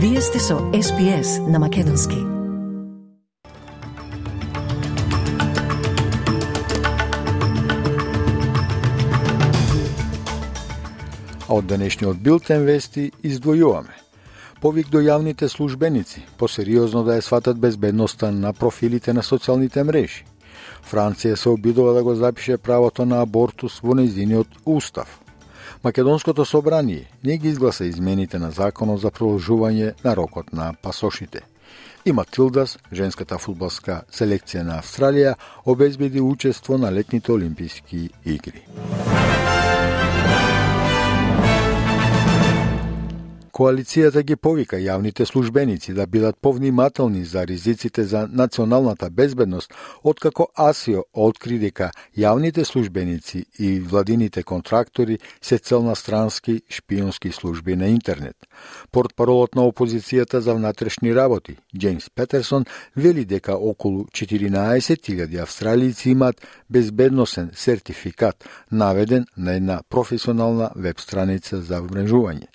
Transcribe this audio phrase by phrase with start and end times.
[0.00, 2.14] Вие сте со SPS на Македонски.
[11.48, 13.90] А од денешниот билтен вести издвојуваме.
[14.62, 20.22] Повик до јавните службеници, посериозно да ја сватат безбедноста на профилите на социјалните мрежи.
[20.86, 25.18] Франција се обидува да го запише правото на абортус во незиниот устав.
[25.84, 31.40] Македонското собрание не ги изгласа измените на законот за продолжување на рокот на пасошите.
[32.04, 35.34] И Матилдас, женската фудбалска селекција на Австралија,
[35.66, 38.64] обезбеди учество на летните олимписки игри.
[43.58, 51.02] Коалицијата ги повика јавните службеници да бидат повнимателни за ризиците за националната безбедност, откако АСИО
[51.12, 58.36] откри дека јавните службеници и владините контрактори се цел на странски шпионски служби на интернет.
[58.92, 62.64] Портпаролот на опозицијата за внатрешни работи, Джеймс Петерсон,
[62.96, 71.82] вели дека околу 14.000 австралици имаат безбедносен сертификат, наведен на една професионална веб страница за
[71.82, 72.46] вмрежување.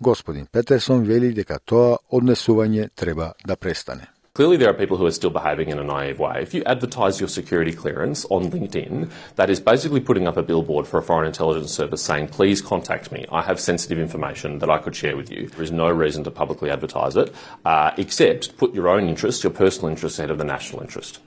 [0.00, 4.08] Господин Петерсон вели дека тоа однесување треба да престане.
[4.36, 6.42] Clearly, there are people who are still behaving in a naive way.
[6.42, 10.86] If you advertise your security clearance on LinkedIn, that is basically putting up a billboard
[10.86, 13.24] for a foreign intelligence service saying, please contact me.
[13.32, 15.48] I have sensitive information that I could share with you.
[15.48, 19.54] There is no reason to publicly advertise it, uh, except put your own interest, your
[19.54, 21.18] personal interest ahead of the national interest.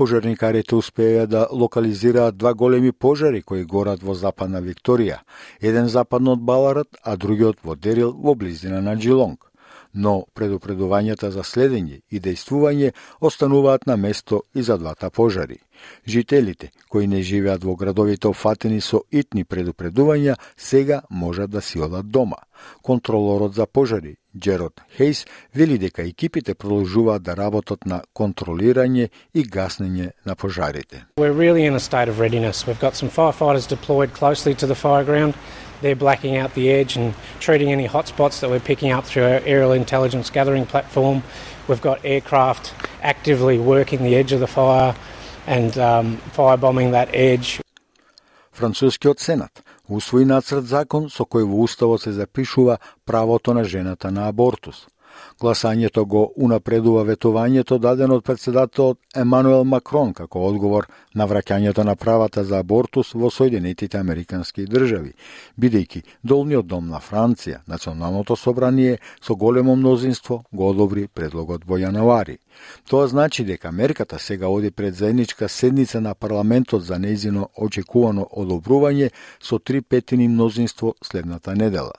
[0.00, 5.18] Пожарникарите успеа да локализираат два големи пожари кои горат во западна Викторија,
[5.60, 9.50] еден западно од Баларат, а другиот во Дерил во близина на Джилонг
[9.94, 15.58] но предупредувањата за следење и действување остануваат на место и за двата пожари.
[16.06, 22.08] Жителите кои не живеат во градовите офатени со итни предупредувања сега можат да си одат
[22.08, 22.36] дома.
[22.82, 30.12] Контролорот за пожари Джерод Хейс вели дека екипите продолжуваат да работат на контролирање и гаснење
[30.26, 31.04] на пожарите.
[31.18, 32.66] We're really in a state of readiness.
[32.66, 35.34] We've got some firefighters deployed closely to the fire ground.
[35.82, 39.40] They're blacking out the edge and treating any hotspots that we're picking up through our
[39.44, 41.22] aerial intelligence gathering platform.
[41.68, 44.94] We've got aircraft actively working the edge of the fire
[45.46, 47.60] and um, firebombing that edge.
[48.60, 49.62] Францускиот сенат.
[49.88, 52.78] Усвои нацрт закон со кој во уставот се запишува
[53.08, 54.86] правото на жената на абортус–
[55.40, 62.44] Гласањето го унапредува ветувањето дадено од председателот Емануел Макрон како одговор на враќањето на правата
[62.44, 65.12] за абортус во Соединетите Американски држави,
[65.58, 72.38] бидејќи долниот дом на Франција, националното собрание со големо мнозинство го одобри предлогот во јануари.
[72.88, 79.10] Тоа значи дека мерката сега оди пред заедничка седница на парламентот за незино очекувано одобрување
[79.40, 81.92] со три петини мнозинство следната недела.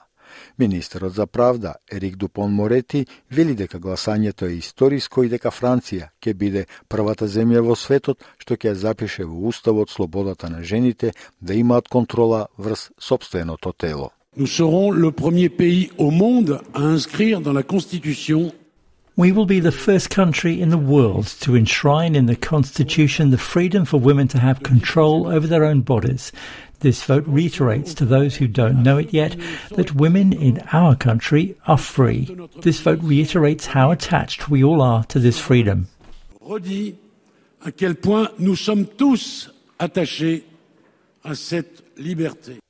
[0.58, 6.34] Министерот за правда Ерик Дупон Морети вели дека гласањето е историско и дека Франција ќе
[6.34, 11.88] биде првата земја во светот што ќе запише во уставот слободата на жените да имаат
[11.88, 14.10] контрола врз собственото тело.
[14.36, 18.50] Nous serons le premier pays au monde à inscrire dans la Constitution
[19.14, 23.36] We will be the first country in the world to enshrine in the Constitution the
[23.36, 26.32] freedom for women to have control over their own bodies.
[26.80, 29.36] This vote reiterates to those who don't know it yet
[29.72, 32.34] that women in our country are free.
[32.62, 35.88] This vote reiterates how attached we all are to this freedom.
[37.64, 40.42] À quel point nous sommes tous attachés
[41.22, 42.61] à cette liberté.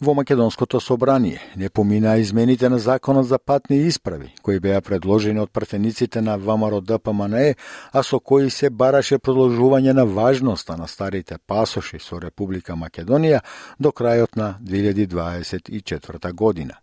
[0.00, 5.52] Во Македонското собрание не поминаа измените на Законот за патни исправи, кои беа предложени од
[5.52, 7.54] пратениците на ВМРО ДПМНЕ,
[7.92, 13.40] а со кои се бараше продолжување на важноста на старите пасоши со Република Македонија
[13.78, 16.74] до крајот на 2024 година.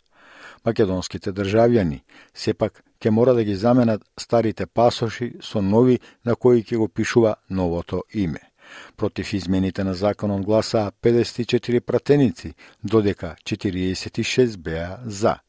[0.65, 1.99] Македонските државјани
[2.33, 7.35] сепак ќе мора да ги заменат старите пасоши со нови на кои ќе го пишува
[7.49, 8.50] новото име.
[8.97, 15.39] Против измените на законот гласаа 54 пратеници, додека 46 беа за.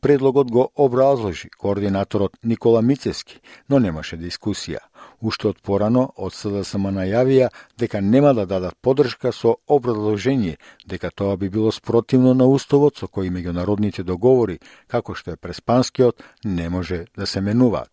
[0.00, 4.80] Предлогот го образложи координаторот Никола Мицески, но немаше дискусија.
[5.20, 7.48] Уште од порано од СДСМ најавија
[7.78, 13.06] дека нема да дадат подршка со образложение дека тоа би било спротивно на уставот со
[13.06, 17.90] кој меѓународните договори, како што е преспанскиот, не може да се менуваат.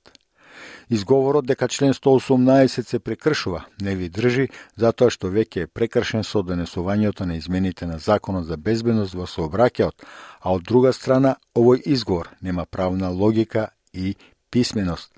[0.90, 6.44] Изговорот дека член 118 се прекршува не ви држи затоа што веќе е прекршен со
[6.44, 10.06] донесувањето на измените на Законот за безбедност во сообраќајот,
[10.42, 14.16] а од друга страна овој изговор нема правна логика и
[14.52, 15.12] писменост,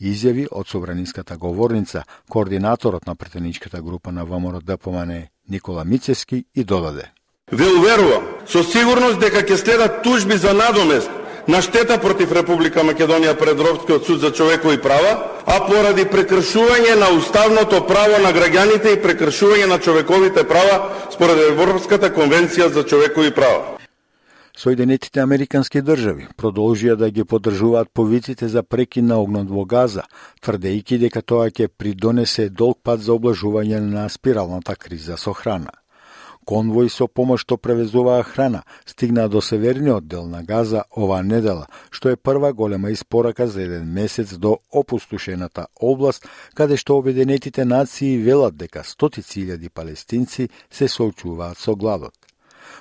[0.00, 7.10] изјави од Собранинската говорница, координаторот на претеничката група на ВМРО ДПМН Никола Мицески и додаде.
[7.52, 13.36] Ве уверувам со сигурност дека ќе следат тужби за надомест на штета против Република Македонија
[13.38, 19.02] пред Европскиот суд за човекови права, а поради прекршување на уставното право на граѓаните и
[19.02, 23.74] прекршување на човековите права според Европската конвенција за човекови права.
[24.56, 30.04] Соединетите Американски држави продолжија да ги поддржуваат повиците за прекин на огнот во Газа,
[30.46, 35.74] тврдејќи дека тоа ќе придонесе долг пат за облажување на спиралната криза со храна.
[36.46, 42.10] Конвој со помош што превезуваа храна стигна до северниот дел на Газа оваа недела, што
[42.10, 48.56] е прва голема испорака за еден месец до опустошената област, каде што Обединетите нации велат
[48.56, 52.14] дека стотици илјади палестинци се соочуваат со гладот.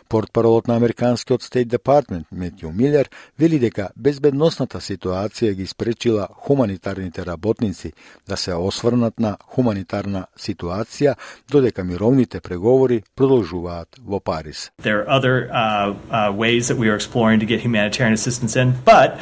[0.10, 3.10] Портпаролот на Американскиот Стейт Департмент Метју Милер
[3.40, 7.94] вели дека безбедносната ситуација ги спречила хуманитарните работници
[8.28, 11.16] да се осврнат на хуманитарна ситуација,
[11.52, 14.72] додека мировните преговори продолжуваат во Париз.
[14.82, 18.76] There are other uh, uh, ways that we are exploring to get humanitarian assistance in,
[18.86, 19.20] but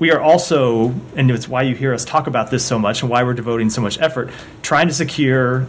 [0.00, 3.10] we are also, and it's why you hear us talk about this so much and
[3.10, 4.30] why we're devoting so much effort,
[4.62, 5.66] trying to secure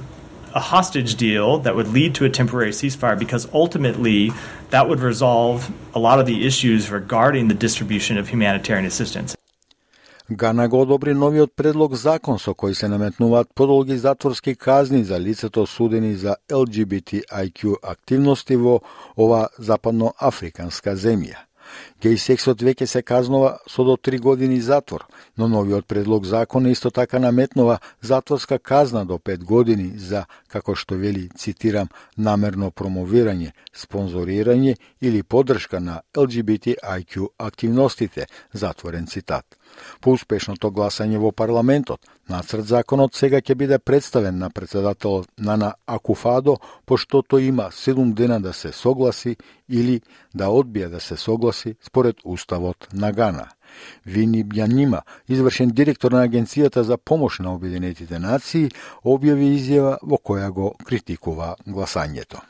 [0.53, 4.31] a hostage deal that would lead to a temporary ceasefire because ultimately
[4.69, 9.35] that would resolve a lot of the issues regarding the distribution of humanitarian assistance.
[10.31, 15.65] Гана го одобри новиот предлог закон со кој се наметнуваат подолги затворски казни за лицето
[15.67, 18.79] судени за LGBTIQ активности во
[19.17, 21.50] ова западноафриканска земја.
[22.01, 25.05] Гей сексот веќе се казнува со до три години затвор,
[25.37, 30.95] но новиот предлог закон исто така наметнува затворска казна до пет години за, како што
[30.95, 31.87] вели, цитирам,
[32.17, 39.45] намерно промовирање, спонзорирање или поддршка на LGBTIQ активностите, затворен цитат.
[40.01, 46.57] По успешното гласање во парламентот, нацрт законот сега ќе биде представен на председателот Нана Акуфадо,
[46.85, 49.35] пошто тој има 7 дена да се согласи
[49.69, 50.01] или
[50.33, 53.47] да одбие да се согласи според уставот на Гана.
[54.05, 58.71] Вини Бјанима, извршен директор на Агенцијата за помош на Обединетите нации,
[59.03, 62.41] објави изјава во која го критикува гласањето.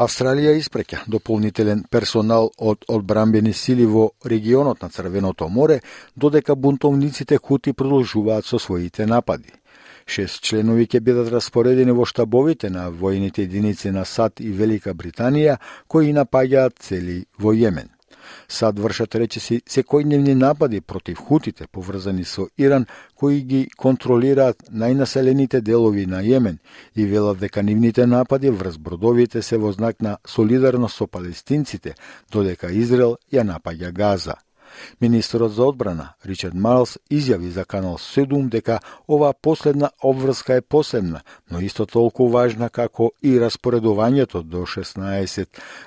[0.00, 5.80] Австралија испреќа дополнителен персонал од одбрамбени сили во регионот на Црвеното море,
[6.16, 9.52] додека бунтовниците Хути продолжуваат со своите напади.
[10.06, 15.58] Шест членови ќе бидат распоредени во штабовите на војните единици на САД и Велика Британија,
[15.86, 17.92] кои напаѓаат цели во Јемен.
[18.48, 26.06] САД вршат речиси секојдневни напади против хутите поврзани со Иран кои ги контролираат најнаселените делови
[26.06, 26.58] на Јемен
[26.96, 31.94] и велат дека нивните напади врз бродовите се во знак на солидарност со палестинците,
[32.32, 34.34] додека Израел ја напаѓа Газа.
[35.00, 41.20] Министерот за одбрана Ричард Марлс изјави за Канал 7 дека оваа последна обврска е посебна,
[41.50, 45.46] но исто толку важна како и распоредувањето до 16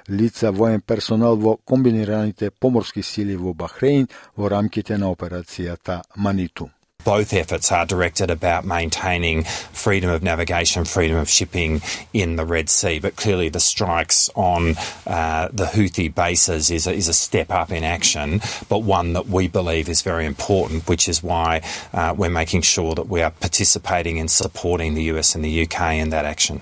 [0.10, 4.08] лица воен персонал во комбинираните поморски сили во Бахрейн
[4.38, 6.70] во рамките на операцијата Маниту.
[7.04, 11.82] Both efforts are directed about maintaining freedom of navigation, freedom of shipping
[12.14, 13.00] in the Red Sea.
[13.00, 17.72] But clearly, the strikes on uh, the Houthi bases is a, is a step up
[17.72, 21.62] in action, but one that we believe is very important, which is why
[21.94, 25.94] uh, we're making sure that we are participating and supporting the US and the UK
[25.94, 26.62] in that action.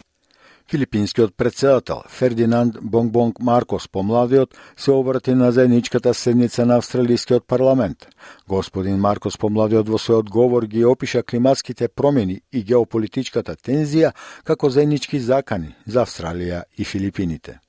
[0.71, 8.07] Филипинскиот председател Фердинанд Бонгбонг Маркос помладиот се обрати на заедничката седница на Австралискиот парламент.
[8.47, 14.13] Господин Маркос помладиот во својот говор ги опиша климатските промени и геополитичката тензија
[14.47, 17.59] како заеднички закани за Австралија и Филипините.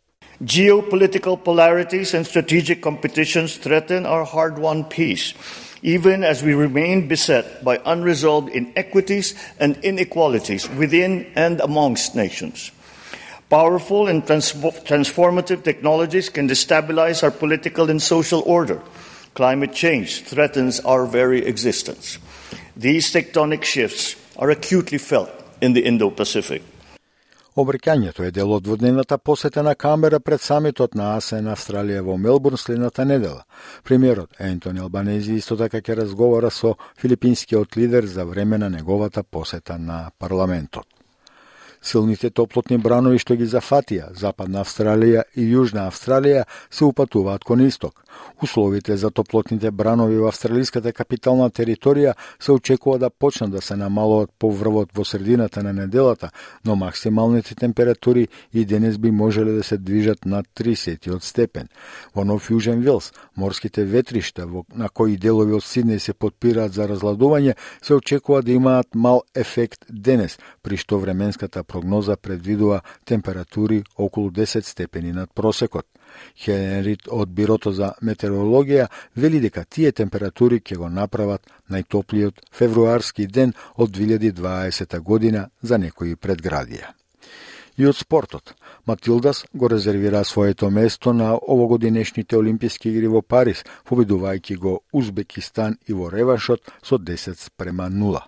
[0.44, 5.35] Geopolitical polarities and strategic competitions threaten our hard-won peace
[5.82, 12.71] even as we remain beset by unresolved inequities and inequalities within and amongst nations.
[13.52, 18.80] Powerful and transformative technologies can destabilize our political and social order.
[19.35, 22.18] Climate change threatens our very existence.
[22.76, 25.28] These tectonic shifts are acutely felt
[25.61, 26.62] in the Indo Pacific.
[27.56, 32.56] Обрекањето е дел од дводневната посета на Камбера пред самитот на АСЕН Австралија во Мелбурн
[32.56, 33.44] следната недела.
[33.85, 39.78] Премиерот Ентони Албанези исто така ќе разговара со филипинскиот лидер за време на неговата посета
[39.78, 40.87] на парламентот.
[41.83, 48.05] Силните топлотни бранови што ги зафатија Западна Австралија и Јужна Австралија се упатуваат кон исток.
[48.43, 54.31] Условите за топлотните бранови во австралиската капитална територија се очекува да почнат да се намалуваат
[54.39, 56.31] по врвот во средината на неделата,
[56.65, 61.69] но максималните температури и денес би можеле да се движат над 30 степен.
[62.15, 66.87] Во Нов Јужен Вилс, морските ветришта во, на кои делови од Сиднеј се подпираат за
[66.87, 74.31] разладување, се очекува да имаат мал ефект денес, при што временската прогноза предвидува температури околу
[74.31, 75.87] 10 степени над просекот.
[76.45, 83.55] Хенрит од Бирото за метеорологија вели дека тие температури ќе го направат најтоплиот февруарски ден
[83.76, 86.93] од 2020 година за некои предградија.
[87.79, 88.52] И од спортот.
[88.87, 95.97] Матилдас го резервира своето место на овогодинешните Олимписки игри во Париз, победувајќи го Узбекистан и
[95.97, 98.21] во реваншот со 10 спрема 0.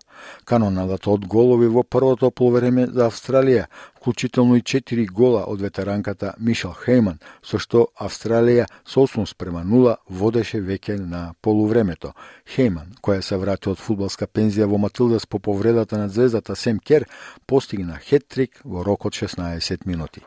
[0.44, 3.66] Канонадата од голови во првото полувреме за Австралија,
[3.96, 9.96] вклучително и 4 гола од ветеранката Мишел Хейман, со што Австралија со 8 спрема 0
[10.08, 12.12] водеше веќе на полувремето.
[12.44, 17.08] Хейман, која се врати од фудбалска пензија во Матилдас по повредата на звездата Сем Кер,
[17.46, 20.20] постигна хеттрик во рок од 16 минути.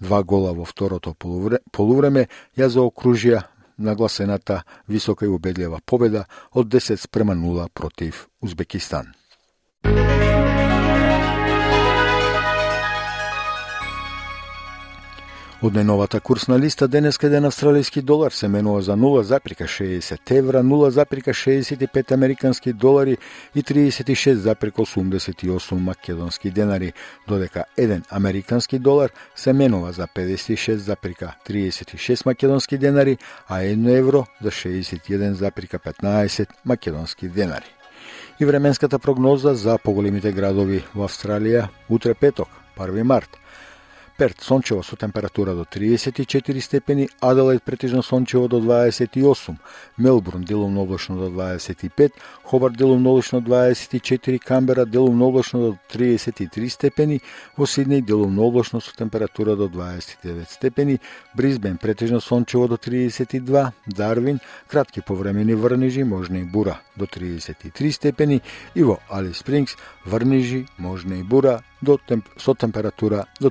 [0.00, 3.42] Два гола во второто полувреме ја заокружија
[3.78, 9.12] нагласената висока и убедлива победа од 10 спрема 0 против Узбекистан.
[15.64, 22.72] Од најновата курсна листа денеска еден австралијски долар се менува за 0,60 евра, 0,65 американски
[22.72, 23.16] долари
[23.54, 26.92] и 36,88 македонски денари,
[27.28, 33.18] додека еден американски долар се менува за 56,36 македонски денари,
[33.48, 37.75] а 1 евро за 61,15 македонски денари.
[38.40, 42.48] И временската прогноза за поголемите градови во Австралија утре петок,
[42.78, 43.40] 1 март–
[44.16, 49.56] Перт сончево со температура до 34 степени, Аделаид претежно сончево до 28,
[49.98, 57.20] Мелбурн делумно облачно до 25, Хобарт делумно облачно 24, Камбера делумно облачно до 33 степени,
[57.58, 61.02] во Сиднеј делумно облачно со температура до 29 степени,
[61.34, 68.42] Бризбен претежно сончево до 32, Дарвин кратки повремени врнежи, можна и бура до 33 степени
[68.74, 73.50] и во Али Спрингс врнежи, можна и бура до темп, со температура до